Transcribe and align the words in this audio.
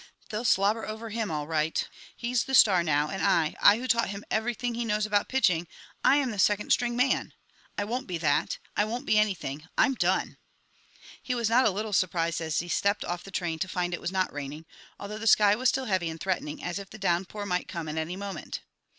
They'll 0.29 0.45
slobber 0.45 0.83
over 0.87 1.11
him, 1.11 1.29
all 1.29 1.45
right. 1.45 1.87
He's 2.17 2.45
the 2.45 2.55
star 2.55 2.81
now, 2.83 3.09
and 3.11 3.21
I 3.21 3.53
I 3.61 3.77
who 3.77 3.87
taught 3.87 4.09
him 4.09 4.23
everything 4.31 4.73
he 4.73 4.83
knows 4.83 5.05
about 5.05 5.29
pitching 5.29 5.67
I 6.03 6.15
am 6.15 6.31
the 6.31 6.39
second 6.39 6.71
string 6.71 6.95
man! 6.95 7.35
I 7.77 7.83
won't 7.83 8.07
be 8.07 8.17
that! 8.17 8.57
I 8.75 8.83
won't 8.83 9.05
be 9.05 9.19
anything! 9.19 9.67
I'm 9.77 9.93
done!" 9.93 10.37
He 11.21 11.35
was 11.35 11.51
not 11.51 11.65
a 11.65 11.69
little 11.69 11.93
surprised 11.93 12.41
as 12.41 12.61
he 12.61 12.67
stepped 12.67 13.05
off 13.05 13.23
the 13.23 13.29
train 13.29 13.59
to 13.59 13.67
find 13.67 13.93
it 13.93 14.01
was 14.01 14.11
not 14.11 14.33
raining, 14.33 14.65
although 14.99 15.19
the 15.19 15.27
sky 15.27 15.55
was 15.55 15.69
still 15.69 15.85
heavy 15.85 16.09
and 16.09 16.19
threatening, 16.19 16.63
as 16.63 16.79
if 16.79 16.89
the 16.89 16.97
downpour 16.97 17.45
might 17.45 17.67
come 17.67 17.87
at 17.87 17.97
any 17.97 18.15
moment. 18.15 18.61